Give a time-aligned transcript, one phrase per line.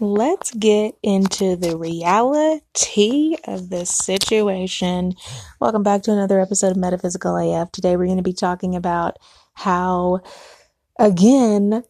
[0.00, 5.12] Let's get into the reality of this situation.
[5.60, 7.70] Welcome back to another episode of Metaphysical AF.
[7.70, 9.18] Today we're going to be talking about
[9.52, 10.20] how,
[10.98, 11.84] again,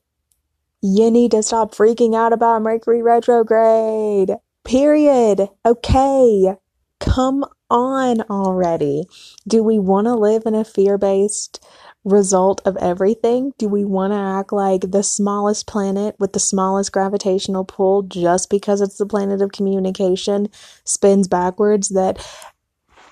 [0.83, 4.33] you need to stop freaking out about Mercury retrograde.
[4.65, 5.49] Period.
[5.65, 6.57] Okay.
[6.99, 9.05] Come on already.
[9.47, 11.65] Do we want to live in a fear based
[12.05, 13.53] result of everything?
[13.59, 18.51] Do we want to act like the smallest planet with the smallest gravitational pull just
[18.51, 20.49] because it's the planet of communication
[20.85, 22.25] spins backwards that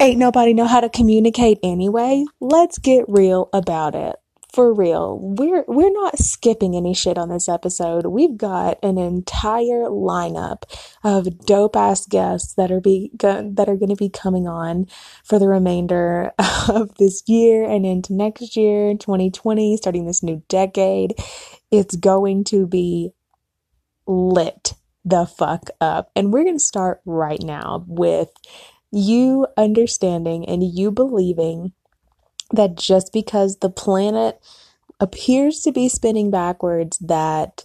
[0.00, 2.24] ain't nobody know how to communicate anyway?
[2.40, 4.16] Let's get real about it
[4.52, 8.06] for real, we're we're not skipping any shit on this episode.
[8.06, 10.62] We've got an entire lineup
[11.04, 14.86] of dope ass guests that are be that are going to be coming on
[15.22, 16.32] for the remainder
[16.68, 21.14] of this year and into next year, 2020, starting this new decade.
[21.70, 23.10] It's going to be
[24.06, 26.10] lit the fuck up.
[26.16, 28.30] And we're going to start right now with
[28.90, 31.72] you understanding and you believing
[32.52, 34.40] that just because the planet
[35.00, 37.64] appears to be spinning backwards, that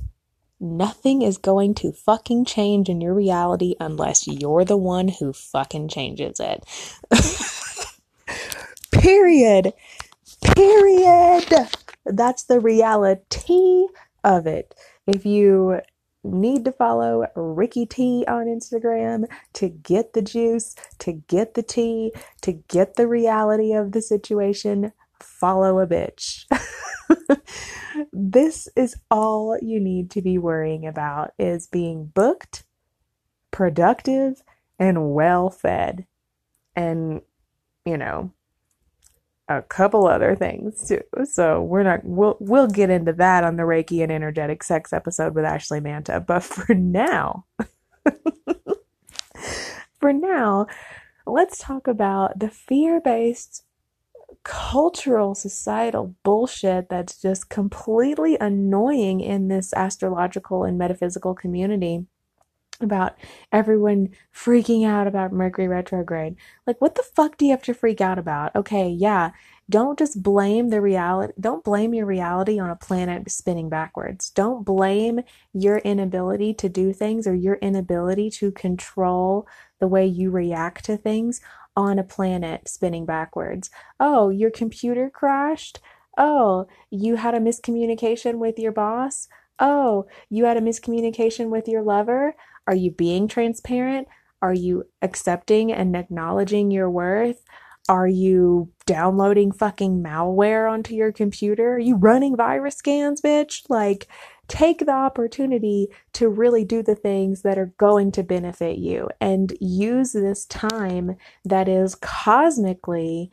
[0.60, 5.90] nothing is going to fucking change in your reality unless you're the one who fucking
[5.90, 6.66] changes it.
[8.92, 9.74] Period.
[10.56, 11.70] Period.
[12.06, 13.88] That's the reality
[14.24, 14.76] of it.
[15.08, 15.82] If you
[16.24, 22.12] need to follow Ricky T on Instagram to get the juice, to get the tea,
[22.42, 24.94] to get the reality of the situation.
[25.20, 26.46] Follow a bitch.
[28.14, 32.64] this is all you need to be worrying about is being booked,
[33.52, 34.42] productive,
[34.80, 36.06] and well fed.
[36.76, 37.22] And,
[37.86, 38.32] you know,
[39.48, 41.02] a couple other things too.
[41.26, 45.36] So we're not we'll we'll get into that on the Reiki and energetic sex episode
[45.36, 46.20] with Ashley Manta.
[46.20, 47.46] But for now,
[50.00, 50.68] for now,
[51.26, 53.64] let's talk about the fear-based
[54.44, 62.06] cultural societal bullshit that's just completely annoying in this astrological and metaphysical community
[62.84, 63.18] about
[63.52, 66.36] everyone freaking out about Mercury retrograde.
[66.68, 68.56] Like, what the fuck do you have to freak out about?
[68.56, 69.32] Okay, yeah,
[69.70, 74.30] don't just blame the reality, don't blame your reality on a planet spinning backwards.
[74.30, 75.22] Don't blame
[75.54, 79.48] your inability to do things or your inability to control
[79.80, 81.42] the way you react to things
[81.76, 83.70] on a planet spinning backwards.
[84.00, 85.80] Oh, your computer crashed?
[86.18, 89.28] Oh, you had a miscommunication with your boss?
[89.60, 92.36] Oh, you had a miscommunication with your lover?
[92.68, 94.08] Are you being transparent?
[94.42, 97.44] Are you accepting and acknowledging your worth?
[97.90, 101.74] Are you downloading fucking malware onto your computer?
[101.74, 103.64] Are you running virus scans, bitch?
[103.70, 104.08] Like,
[104.48, 109.56] take the opportunity to really do the things that are going to benefit you and
[109.60, 113.32] use this time that is cosmically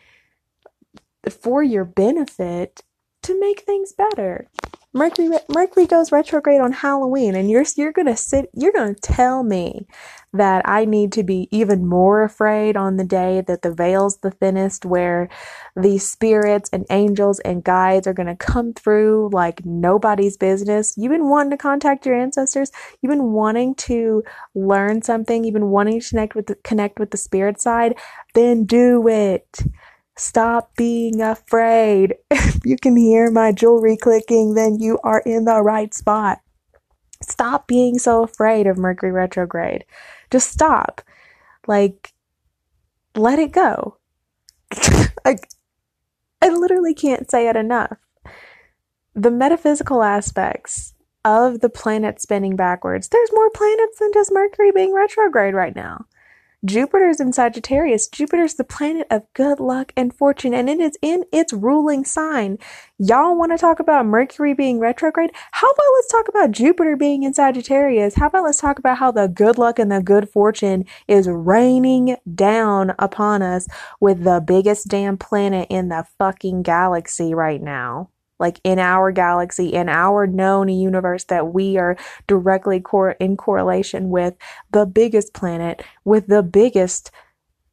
[1.28, 2.82] for your benefit
[3.22, 4.49] to make things better.
[4.92, 9.00] Mercury Mercury goes retrograde on Halloween and you're you're going to sit you're going to
[9.00, 9.87] tell me
[10.32, 14.32] that I need to be even more afraid on the day that the veil's the
[14.32, 15.28] thinnest where
[15.76, 20.94] the spirits and angels and guides are going to come through like nobody's business.
[20.96, 24.25] You've been wanting to contact your ancestors, you've been wanting to
[24.56, 27.96] learn something, you've been wanting to connect with the, connect with the spirit side,
[28.34, 29.62] then do it
[30.20, 32.14] Stop being afraid.
[32.31, 36.40] If you can hear my jewelry clicking, then you are in the right spot.
[37.22, 39.87] Stop being so afraid of Mercury retrograde.
[40.31, 41.00] Just stop.
[41.67, 42.12] Like,
[43.17, 43.96] let it go.
[45.25, 45.49] like,
[46.43, 47.96] I literally can't say it enough.
[49.14, 50.93] The metaphysical aspects
[51.25, 56.05] of the planet spinning backwards, there's more planets than just Mercury being retrograde right now.
[56.64, 58.06] Jupiter's in Sagittarius.
[58.06, 62.58] Jupiter's the planet of good luck and fortune, and it is in its ruling sign.
[62.98, 65.30] Y'all want to talk about Mercury being retrograde?
[65.52, 68.16] How about let's talk about Jupiter being in Sagittarius?
[68.16, 72.16] How about let's talk about how the good luck and the good fortune is raining
[72.34, 73.66] down upon us
[73.98, 78.10] with the biggest damn planet in the fucking galaxy right now?
[78.40, 81.96] Like in our galaxy, in our known universe that we are
[82.26, 84.34] directly cor- in correlation with
[84.72, 87.10] the biggest planet, with the biggest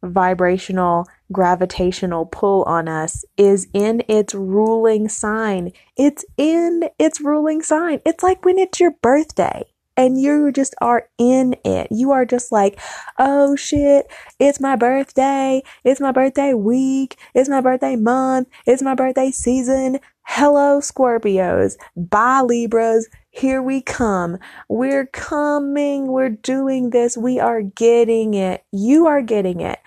[0.04, 5.72] vibrational gravitational pull on us is in its ruling sign.
[5.98, 8.02] It's in its ruling sign.
[8.06, 9.64] It's like when it's your birthday
[9.98, 11.88] and you just are in it.
[11.90, 12.80] You are just like,
[13.18, 14.06] oh shit,
[14.40, 15.64] it's my birthday.
[15.84, 17.18] It's my birthday week.
[17.34, 18.48] It's my birthday month.
[18.66, 20.00] It's my birthday season.
[20.30, 21.78] Hello, Scorpios.
[21.96, 23.08] Bye, Libras.
[23.30, 24.38] Here we come.
[24.68, 26.08] We're coming.
[26.08, 27.18] We're doing this.
[27.18, 28.64] We are getting it.
[28.74, 29.80] You are getting it.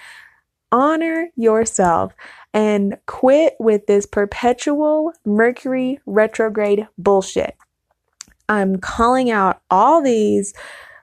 [0.72, 2.14] Honor yourself
[2.54, 7.54] and quit with this perpetual Mercury retrograde bullshit.
[8.48, 10.54] I'm calling out all these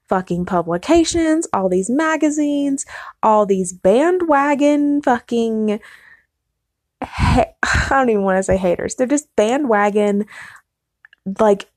[0.10, 2.86] fucking publications, all these magazines,
[3.22, 5.80] all these bandwagon fucking
[7.02, 7.46] I
[7.90, 8.96] don't even want to say haters.
[8.96, 10.26] They're just bandwagon,
[11.40, 11.68] like,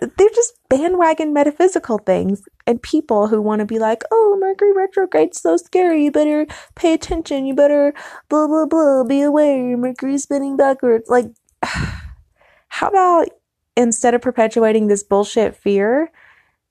[0.00, 5.40] they're just bandwagon metaphysical things and people who want to be like, oh, Mercury retrograde's
[5.40, 6.04] so scary.
[6.04, 7.44] You better pay attention.
[7.44, 7.92] You better
[8.28, 9.04] blah, blah, blah.
[9.04, 9.76] Be aware.
[9.76, 11.10] Mercury's spinning backwards.
[11.10, 11.26] Like,
[11.62, 13.28] how about
[13.76, 16.10] instead of perpetuating this bullshit fear,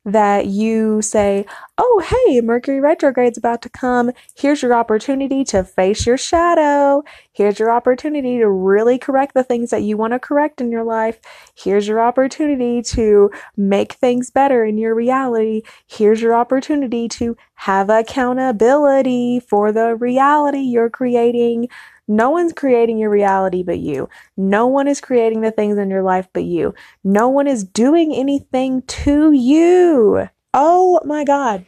[0.05, 1.45] that you say,
[1.77, 4.11] Oh, hey, Mercury retrograde's about to come.
[4.35, 7.03] Here's your opportunity to face your shadow.
[7.31, 10.83] Here's your opportunity to really correct the things that you want to correct in your
[10.83, 11.19] life.
[11.55, 15.61] Here's your opportunity to make things better in your reality.
[15.87, 21.67] Here's your opportunity to have accountability for the reality you're creating.
[22.09, 24.09] No one's creating your reality but you.
[24.35, 26.73] No one is creating the things in your life but you.
[27.03, 30.27] No one is doing anything to you.
[30.53, 31.67] Oh my God.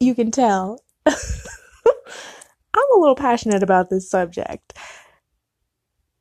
[0.00, 0.80] You can tell.
[1.06, 1.14] I'm
[2.94, 4.72] a little passionate about this subject.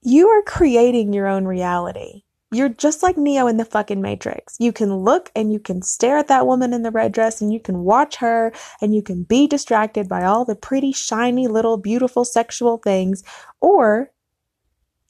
[0.02, 2.25] You are creating your own reality.
[2.56, 4.56] You're just like Neo in the fucking Matrix.
[4.62, 7.52] You can look and you can stare at that woman in the red dress and
[7.52, 11.76] you can watch her and you can be distracted by all the pretty, shiny, little,
[11.76, 13.24] beautiful sexual things.
[13.60, 14.10] Or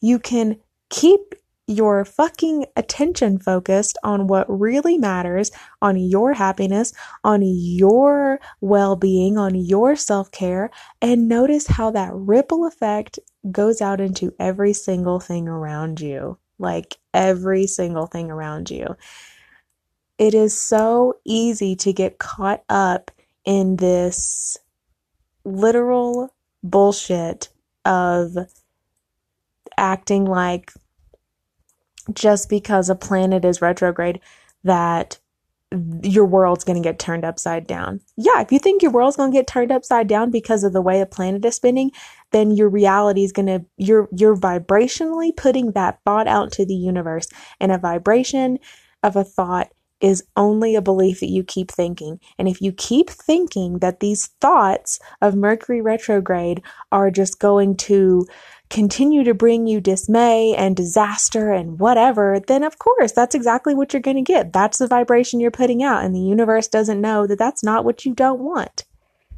[0.01, 0.57] you can
[0.89, 1.35] keep
[1.67, 5.51] your fucking attention focused on what really matters,
[5.83, 6.93] on your happiness,
[7.23, 13.19] on your well being, on your self care, and notice how that ripple effect
[13.51, 18.95] goes out into every single thing around you like every single thing around you.
[20.17, 23.11] It is so easy to get caught up
[23.43, 24.57] in this
[25.43, 27.49] literal bullshit
[27.83, 28.35] of
[29.77, 30.71] acting like
[32.13, 34.19] just because a planet is retrograde
[34.63, 35.19] that
[36.03, 37.99] your world's going to get turned upside down.
[38.17, 40.81] Yeah, if you think your world's going to get turned upside down because of the
[40.81, 41.91] way the planet is spinning,
[42.31, 46.75] then your reality is going to you're you're vibrationally putting that thought out to the
[46.75, 47.27] universe.
[47.59, 48.59] And a vibration
[49.03, 49.69] of a thought
[50.05, 52.19] is only a belief that you keep thinking.
[52.37, 58.27] And if you keep thinking that these thoughts of Mercury retrograde are just going to
[58.69, 63.93] continue to bring you dismay and disaster and whatever, then of course that's exactly what
[63.93, 64.53] you're going to get.
[64.53, 68.05] That's the vibration you're putting out, and the universe doesn't know that that's not what
[68.05, 68.85] you don't want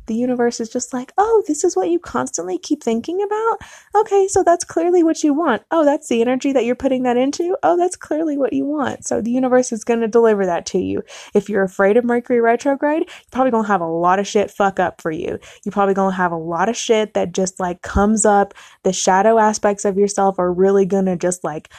[0.08, 3.58] the universe is just like, oh, this is what you constantly keep thinking about?
[3.96, 5.62] Okay, so that's clearly what you want.
[5.72, 7.58] Oh, that's the energy that you're putting that into?
[7.64, 9.06] Oh, that's clearly what you want.
[9.06, 11.04] So the universe is going to deliver that to you.
[11.34, 14.50] If you're afraid of Mercury retrograde, you're probably going to have a lot of shit
[14.50, 15.40] fuck up for you.
[15.64, 18.54] You're probably going to have a lot of shit that just like comes up.
[18.84, 21.70] The shadow aspects of yourself are really going to just like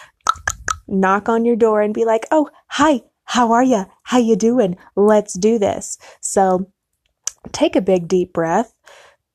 [0.86, 3.84] knock on your door and be like, oh, hi, how are you?
[4.04, 4.76] How you doing?
[4.96, 5.98] Let's do this.
[6.20, 6.70] So
[7.52, 8.74] take a big deep breath,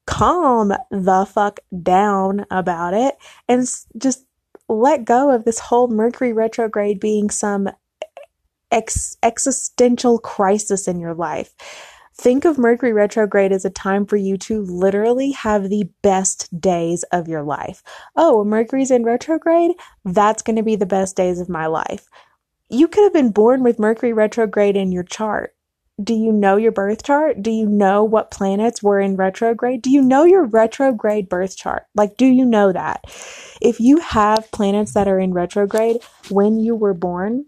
[0.06, 3.16] calm the fuck down about it,
[3.48, 3.68] and
[3.98, 4.26] just
[4.70, 7.70] let go of this whole Mercury retrograde being some
[8.72, 11.54] ex- existential crisis in your life.
[12.16, 17.04] Think of Mercury retrograde as a time for you to literally have the best days
[17.12, 17.82] of your life.
[18.16, 19.72] Oh, Mercury's in retrograde?
[20.06, 22.08] That's going to be the best days of my life.
[22.70, 25.53] You could have been born with Mercury retrograde in your chart.
[26.02, 27.44] Do you know your birth chart?
[27.44, 29.84] Do you know what planets were in retrograde?
[29.84, 31.84] Do you know your retrograde birth chart?
[31.94, 33.04] Like, do you know that?
[33.62, 35.98] If you have planets that are in retrograde
[36.30, 37.46] when you were born,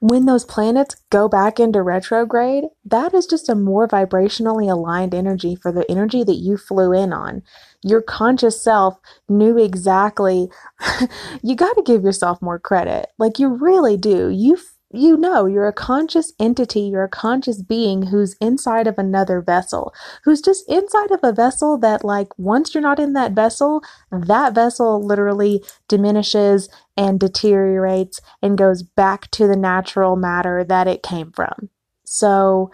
[0.00, 5.56] when those planets go back into retrograde, that is just a more vibrationally aligned energy
[5.56, 7.42] for the energy that you flew in on.
[7.82, 8.98] Your conscious self
[9.30, 10.50] knew exactly.
[11.42, 13.06] you got to give yourself more credit.
[13.18, 14.28] Like you really do.
[14.28, 14.58] You
[14.94, 19.92] you know you're a conscious entity, you're a conscious being who's inside of another vessel,
[20.24, 24.54] who's just inside of a vessel that, like, once you're not in that vessel, that
[24.54, 31.32] vessel literally diminishes and deteriorates and goes back to the natural matter that it came
[31.32, 31.70] from.
[32.04, 32.70] So,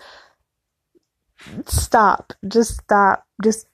[1.67, 2.33] stop.
[2.47, 3.27] Just stop.
[3.43, 3.67] Just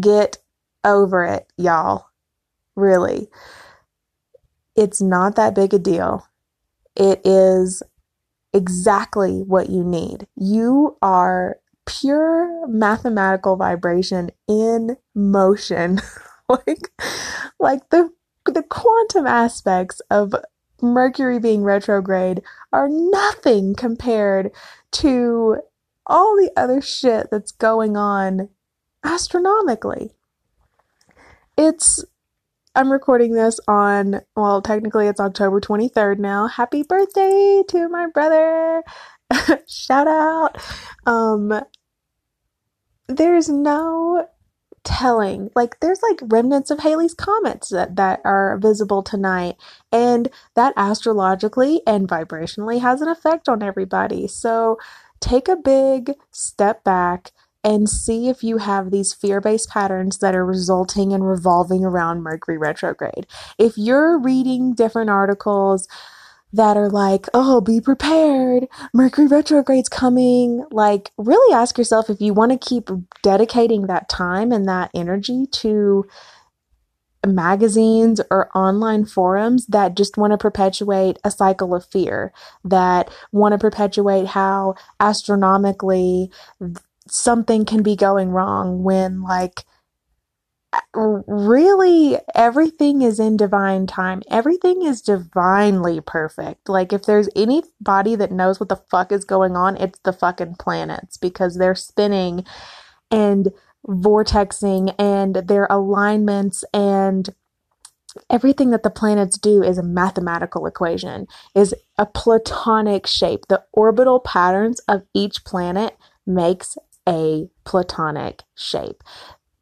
[0.00, 0.38] get
[0.84, 2.06] over it, y'all.
[2.76, 3.28] Really
[4.76, 6.26] it's not that big a deal.
[6.94, 7.82] It is
[8.52, 10.26] exactly what you need.
[10.36, 16.00] You are pure mathematical vibration in motion.
[16.48, 16.90] like
[17.58, 18.10] like the
[18.44, 20.34] the quantum aspects of
[20.82, 22.42] Mercury being retrograde
[22.72, 24.52] are nothing compared
[24.92, 25.58] to
[26.06, 28.50] all the other shit that's going on
[29.02, 30.12] astronomically.
[31.56, 32.04] It's
[32.76, 36.46] I'm recording this on, well, technically it's October 23rd now.
[36.46, 38.82] Happy birthday to my brother.
[39.66, 40.58] Shout out.
[41.06, 41.62] Um,
[43.08, 44.28] there's no
[44.84, 45.50] telling.
[45.56, 49.56] Like there's like remnants of Halley's comets that, that are visible tonight.
[49.90, 54.28] And that astrologically and vibrationally has an effect on everybody.
[54.28, 54.78] So
[55.20, 57.32] take a big step back
[57.66, 62.22] and see if you have these fear based patterns that are resulting and revolving around
[62.22, 63.26] Mercury retrograde.
[63.58, 65.88] If you're reading different articles
[66.52, 72.32] that are like, oh, be prepared, Mercury retrograde's coming, like, really ask yourself if you
[72.32, 72.88] want to keep
[73.22, 76.06] dedicating that time and that energy to
[77.26, 82.32] magazines or online forums that just want to perpetuate a cycle of fear,
[82.64, 86.30] that want to perpetuate how astronomically
[87.08, 89.64] something can be going wrong when like
[90.94, 94.22] really everything is in divine time.
[94.30, 96.68] Everything is divinely perfect.
[96.68, 100.56] Like if there's anybody that knows what the fuck is going on, it's the fucking
[100.58, 102.44] planets because they're spinning
[103.10, 103.52] and
[103.86, 107.30] vortexing and their alignments and
[108.30, 113.46] everything that the planets do is a mathematical equation, is a platonic shape.
[113.48, 115.96] The orbital patterns of each planet
[116.26, 116.76] makes
[117.08, 119.02] a platonic shape.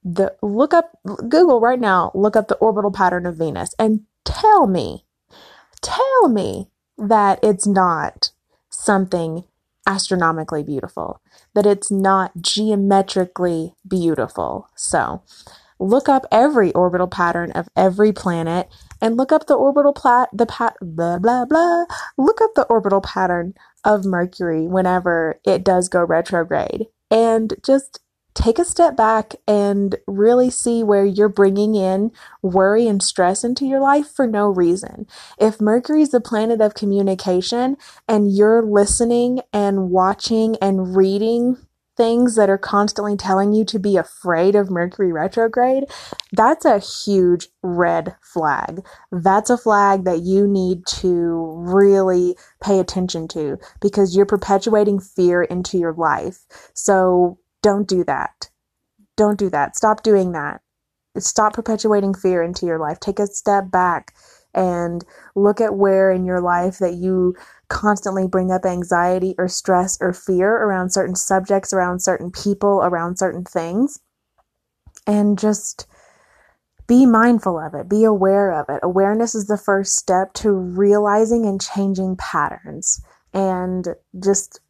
[0.03, 4.67] The look up Google right now, look up the orbital pattern of Venus and tell
[4.67, 5.07] me,
[5.81, 8.31] tell me that it's not
[8.69, 9.45] something
[9.87, 11.21] astronomically beautiful,
[11.55, 14.69] that it's not geometrically beautiful.
[14.77, 15.23] So,
[15.79, 18.69] look up every orbital pattern of every planet
[19.01, 21.85] and look up the orbital plat the pat blah blah blah
[22.17, 23.53] look up the orbital pattern
[23.85, 28.01] of mercury whenever it does go retrograde and just
[28.35, 32.11] take a step back and really see where you're bringing in
[32.43, 35.07] worry and stress into your life for no reason.
[35.39, 37.77] If Mercury is the planet of communication
[38.09, 41.59] and you're listening and watching and reading
[41.97, 45.85] things that are constantly telling you to be afraid of Mercury retrograde,
[46.33, 48.85] that's a huge red flag.
[49.13, 55.43] That's a flag that you need to really pay attention to because you're perpetuating fear
[55.43, 56.45] into your life.
[56.75, 58.51] So don't do that.
[59.17, 59.77] Don't do that.
[59.77, 60.61] Stop doing that.
[61.19, 62.99] Stop perpetuating fear into your life.
[62.99, 64.15] Take a step back
[64.55, 67.35] and look at where in your life that you
[67.69, 73.19] constantly bring up anxiety or stress or fear around certain subjects, around certain people, around
[73.19, 74.01] certain things.
[75.07, 75.87] And just
[76.87, 78.81] be mindful of it, be aware of it.
[78.83, 83.03] Awareness is the first step to realizing and changing patterns.
[83.33, 83.89] And
[84.23, 84.61] just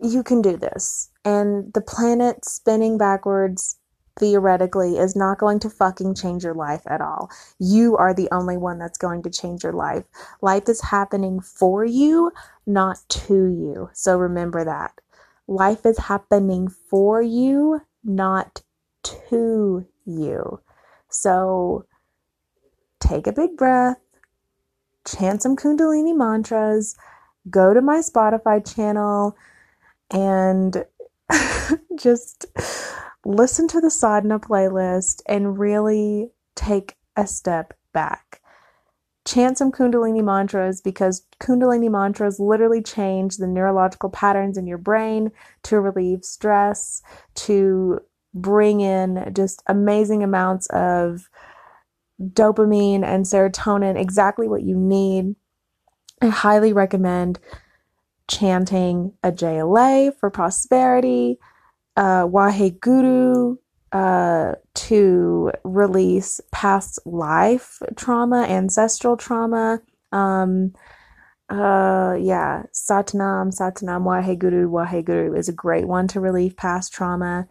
[0.00, 1.10] you can do this.
[1.24, 3.78] And the planet spinning backwards
[4.18, 7.30] theoretically is not going to fucking change your life at all.
[7.58, 10.04] You are the only one that's going to change your life.
[10.40, 12.32] Life is happening for you,
[12.66, 13.90] not to you.
[13.92, 14.92] So remember that.
[15.46, 18.62] Life is happening for you, not
[19.02, 20.60] to you.
[21.08, 21.86] So
[23.00, 23.98] take a big breath,
[25.06, 26.96] chant some Kundalini mantras,
[27.48, 29.36] go to my Spotify channel
[30.10, 30.84] and
[31.96, 32.46] just
[33.26, 38.40] listen to the sadhana playlist and really take a step back.
[39.24, 45.32] Chant some Kundalini mantras because Kundalini mantras literally change the neurological patterns in your brain
[45.64, 47.02] to relieve stress,
[47.34, 47.98] to
[48.32, 51.28] bring in just amazing amounts of
[52.22, 55.34] dopamine and serotonin, exactly what you need.
[56.22, 57.40] I highly recommend
[58.28, 61.38] chanting a JLA for prosperity,
[61.96, 63.58] uh, Waheguru
[63.92, 69.80] uh, to release past life trauma, ancestral trauma.
[70.12, 70.72] Um,
[71.48, 77.46] uh, yeah, Satnam, Satnam, Waheguru, Waheguru is a great one to relieve past trauma.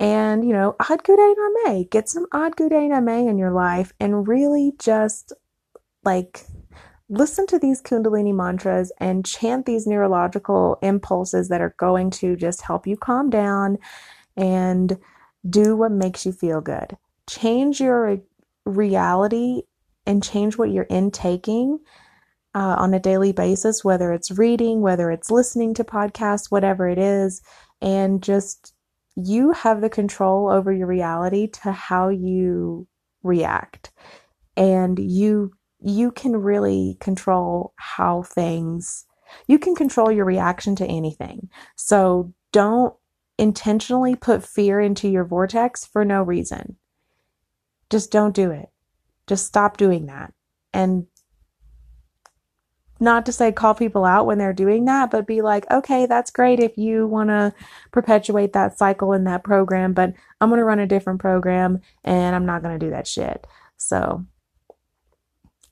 [0.00, 1.34] And, you know, Adgude
[1.66, 5.32] Name, get some Ad Guray Nameh in your life and really just
[6.04, 6.46] like
[7.08, 12.62] listen to these Kundalini mantras and chant these neurological impulses that are going to just
[12.62, 13.78] help you calm down
[14.36, 14.98] and
[15.48, 16.96] do what makes you feel good.
[17.28, 18.18] Change your
[18.64, 19.62] reality
[20.06, 21.78] and change what you're intaking
[22.54, 26.98] uh, on a daily basis, whether it's reading, whether it's listening to podcasts, whatever it
[26.98, 27.42] is,
[27.80, 28.72] and just
[29.16, 32.86] you have the control over your reality to how you
[33.22, 33.92] react.
[34.56, 35.52] And you
[35.84, 39.04] you can really control how things
[39.46, 41.48] you can control your reaction to anything.
[41.76, 42.94] So don't
[43.38, 46.76] intentionally put fear into your vortex for no reason.
[47.90, 48.68] Just don't do it.
[49.26, 50.32] Just stop doing that.
[50.72, 51.06] And
[53.00, 56.30] not to say call people out when they're doing that, but be like, okay, that's
[56.30, 57.52] great if you want to
[57.90, 62.36] perpetuate that cycle in that program, but I'm going to run a different program and
[62.36, 63.46] I'm not going to do that shit.
[63.76, 64.24] So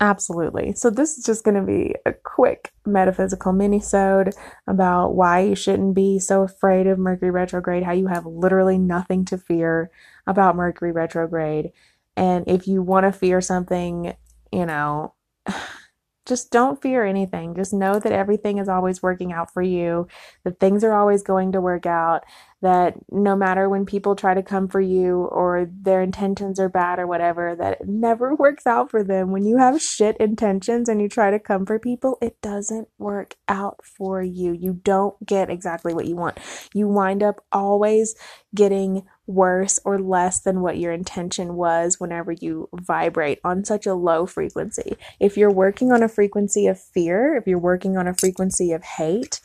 [0.03, 0.73] Absolutely.
[0.75, 4.35] So this is just going to be a quick metaphysical mini-sode
[4.67, 9.25] about why you shouldn't be so afraid of Mercury retrograde, how you have literally nothing
[9.27, 9.93] to fear
[10.27, 11.71] about Mercury retrograde.
[12.17, 14.17] And if you want to fear something,
[14.51, 15.15] you know,
[16.27, 17.55] just don't fear anything.
[17.55, 20.07] Just know that everything is always working out for you,
[20.45, 22.25] that things are always going to work out,
[22.61, 27.01] that no matter when people try to come for you or their intentions are bad
[27.01, 29.33] or whatever, that it never works out for them.
[29.33, 33.35] When you have shit intentions and you try to come for people, it doesn't work
[33.49, 34.53] out for you.
[34.53, 36.39] You don't get exactly what you want.
[36.73, 38.15] You wind up always
[38.55, 43.95] getting worse or less than what your intention was whenever you vibrate on such a
[43.95, 44.97] low frequency.
[45.21, 48.83] If you're working on a frequency of fear, if you're working on a frequency of
[48.83, 49.41] hate,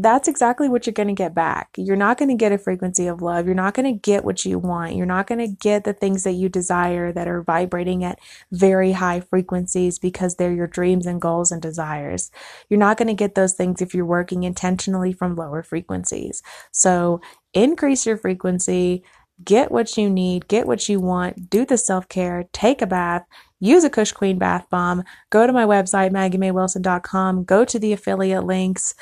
[0.00, 1.70] that's exactly what you're going to get back.
[1.76, 3.46] You're not going to get a frequency of love.
[3.46, 4.94] You're not going to get what you want.
[4.94, 8.20] You're not going to get the things that you desire that are vibrating at
[8.52, 12.30] very high frequencies because they're your dreams and goals and desires.
[12.68, 16.42] You're not going to get those things if you're working intentionally from lower frequencies.
[16.70, 17.20] So
[17.52, 19.02] increase your frequency,
[19.44, 23.24] get what you need, get what you want, do the self care, take a bath,
[23.60, 28.44] use a Kush Queen bath bomb, go to my website, maggiemaywilson.com, go to the affiliate
[28.44, 28.94] links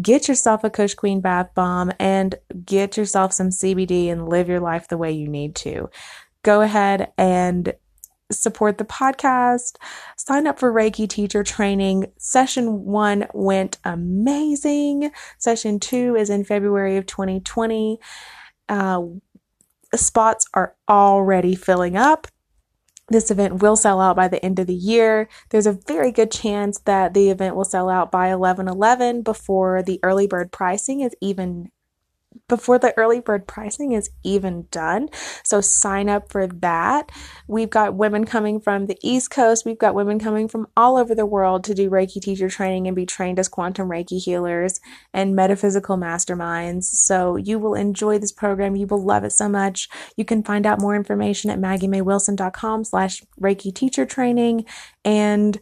[0.00, 4.60] get yourself a Kush Queen bath bomb and get yourself some CBD and live your
[4.60, 5.90] life the way you need to.
[6.42, 7.74] Go ahead and
[8.30, 9.76] support the podcast,
[10.16, 12.12] sign up for Reiki teacher training.
[12.18, 15.10] Session one went amazing.
[15.38, 17.98] Session two is in February of 2020.
[18.68, 19.02] Uh,
[19.96, 22.26] spots are already filling up.
[23.08, 25.28] This event will sell out by the end of the year.
[25.48, 29.82] There's a very good chance that the event will sell out by 11 11 before
[29.82, 31.70] the early bird pricing is even
[32.50, 35.08] before the early bird pricing is even done.
[35.42, 37.10] So sign up for that.
[37.46, 39.64] We've got women coming from the East Coast.
[39.64, 42.94] We've got women coming from all over the world to do Reiki teacher training and
[42.94, 44.80] be trained as quantum Reiki healers
[45.14, 46.84] and metaphysical masterminds.
[46.84, 48.76] So you will enjoy this program.
[48.76, 49.88] You will love it so much.
[50.16, 54.66] You can find out more information at maggiemaywilson.com slash Reiki teacher training
[55.04, 55.58] and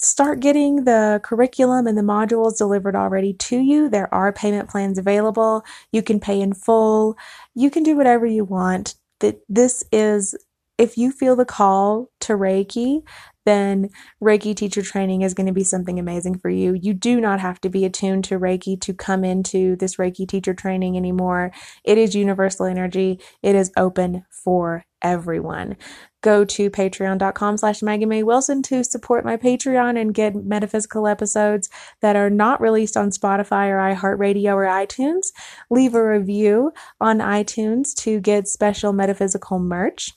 [0.00, 3.88] start getting the curriculum and the modules delivered already to you.
[3.88, 5.64] There are payment plans available.
[5.92, 7.16] You can pay in full.
[7.54, 8.94] You can do whatever you want.
[9.20, 10.34] That this is
[10.78, 13.02] if you feel the call to Reiki,
[13.46, 13.90] then
[14.22, 16.74] Reiki teacher training is going to be something amazing for you.
[16.74, 20.54] You do not have to be attuned to Reiki to come into this Reiki teacher
[20.54, 21.52] training anymore.
[21.84, 23.20] It is universal energy.
[23.42, 25.76] It is open for everyone
[26.22, 31.70] go to patreon.com slash Maggie May Wilson to support my Patreon and get metaphysical episodes
[32.00, 35.32] that are not released on Spotify or iHeartRadio or iTunes.
[35.70, 40.12] Leave a review on iTunes to get special metaphysical merch.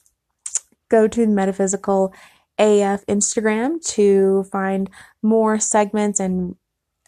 [0.89, 2.13] Go to Metaphysical
[2.57, 4.89] AF Instagram to find
[5.21, 6.55] more segments and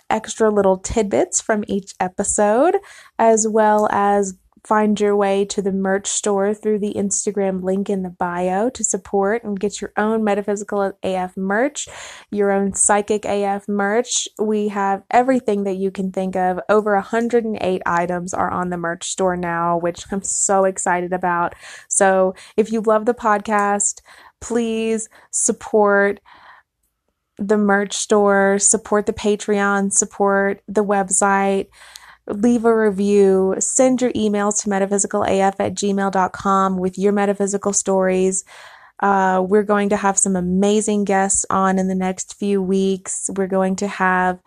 [0.09, 2.77] extra little tidbits from each episode,
[3.17, 8.01] as well as find your way to the merch store through the Instagram link in
[8.01, 11.87] the bio to support and get your own Metaphysical AF merch,
[12.31, 14.27] your own Psychic AF merch.
[14.39, 16.59] We have everything that you can think of.
[16.67, 21.53] Over 108 items are on the merch store now, which I'm so excited about.
[21.87, 24.01] So if you love the podcast,
[24.41, 26.19] please support
[27.37, 31.67] the merch store, support the Patreon, support the website
[32.27, 38.43] leave a review, send your emails to metaphysicalaf at gmail.com with your metaphysical stories.
[39.01, 43.29] Uh, we're going to have some amazing guests on in the next few weeks.
[43.35, 44.39] We're going to have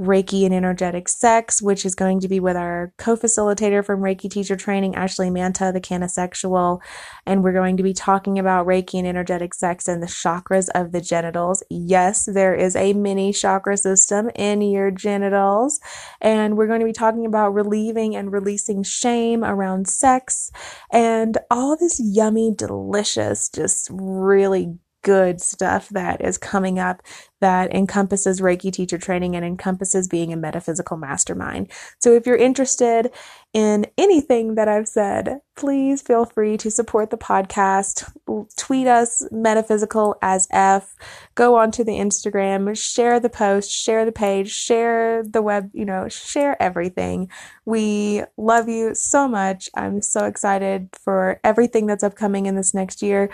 [0.00, 4.30] Reiki and Energetic Sex, which is going to be with our co facilitator from Reiki
[4.30, 6.80] Teacher Training, Ashley Manta, the CannaSexual.
[7.26, 10.92] And we're going to be talking about Reiki and Energetic Sex and the chakras of
[10.92, 11.62] the genitals.
[11.68, 15.80] Yes, there is a mini chakra system in your genitals.
[16.20, 20.50] And we're going to be talking about relieving and releasing shame around sex
[20.90, 27.02] and all this yummy, delicious, just really good stuff that is coming up
[27.40, 31.70] that encompasses Reiki teacher training and encompasses being a metaphysical mastermind.
[31.98, 33.10] So if you're interested
[33.54, 38.10] in anything that I've said, please feel free to support the podcast.
[38.56, 40.94] Tweet us metaphysical as F.
[41.34, 46.08] Go onto the Instagram, share the post, share the page, share the web, you know,
[46.08, 47.30] share everything.
[47.64, 49.70] We love you so much.
[49.74, 53.30] I'm so excited for everything that's upcoming in this next year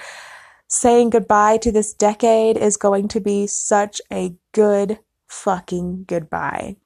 [0.68, 4.98] saying goodbye to this decade is going to be such a good
[5.28, 6.76] fucking goodbye.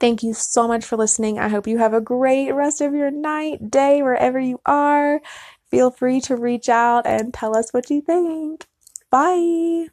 [0.00, 1.38] Thank you so much for listening.
[1.38, 5.20] I hope you have a great rest of your night, day, wherever you are.
[5.70, 8.66] Feel free to reach out and tell us what you think.
[9.10, 9.88] Bye.